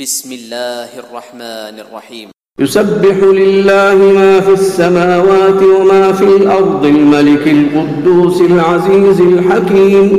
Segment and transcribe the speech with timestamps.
[0.00, 2.28] بسم الله الرحمن الرحيم
[2.60, 10.16] يسبح لله ما في السماوات وما في الأرض الملك القدوس العزيز الحكيم.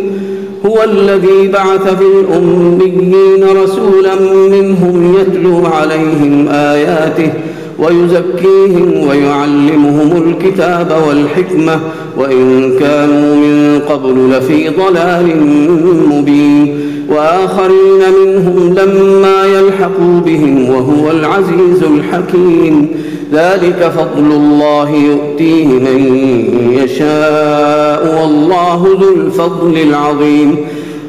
[0.66, 4.16] هو الذي بعث في الأميين رسولا
[4.56, 7.34] منهم يتلو عليهم آياته
[7.80, 11.80] ويزكيهم ويعلمهم الكتاب والحكمة.
[12.18, 15.44] وإن كانوا من قبل لفي ضلال
[16.10, 16.80] مبين.
[17.10, 19.46] وآخرين منهم لما
[19.80, 22.90] يلحقوا بهم وهو العزيز الحكيم.
[23.34, 26.00] ذلك فضل الله يؤتيه من
[26.84, 30.56] يشاء والله ذو الفضل العظيم.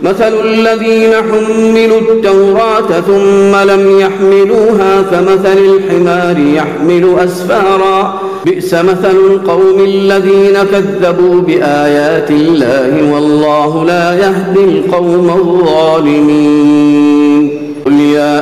[0.02, 8.20] مثل الذين حملوا التوراة ثم لم يحملوها كمثل الحمار يحمل أسفارا.
[8.46, 16.89] بئس مثل القوم الذين كذبوا بآيات الله والله لا يهدي القوم الظالمين.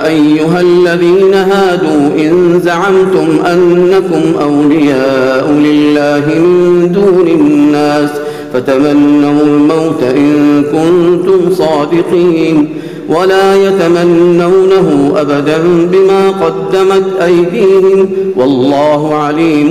[0.08, 8.10] أيها الذين هادوا إن زعمتم أنكم أولياء لله من دون الناس
[8.52, 12.68] فتمنوا الموت إن كنتم صادقين
[13.08, 15.58] ولا يتمنونه أبدا
[15.92, 19.70] بما قدمت أيديهم والله عليم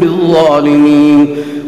[0.00, 0.11] بالظالمين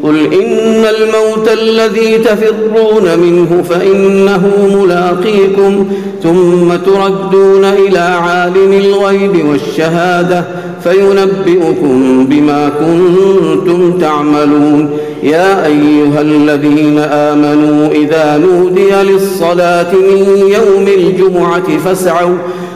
[0.04, 4.50] قل إن الموت الذي تفرون منه فإنه
[4.82, 5.86] ملاقيكم
[6.22, 10.44] ثم تردون إلى عالم الغيب والشهادة
[10.82, 14.90] فينبئكم بما كنتم تعملون
[15.22, 22.36] يا أيها الذين آمنوا إذا نودي للصلاة من يوم الجمعة فاسعوا